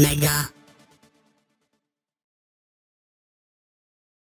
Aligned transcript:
mega 0.00 0.50